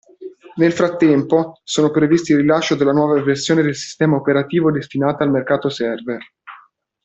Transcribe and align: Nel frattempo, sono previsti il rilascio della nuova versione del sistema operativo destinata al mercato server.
Nel 0.55 0.71
frattempo, 0.71 1.59
sono 1.63 1.91
previsti 1.91 2.31
il 2.31 2.39
rilascio 2.39 2.73
della 2.73 2.91
nuova 2.91 3.21
versione 3.21 3.61
del 3.61 3.75
sistema 3.75 4.15
operativo 4.15 4.71
destinata 4.71 5.23
al 5.23 5.29
mercato 5.29 5.69
server. 5.69 6.19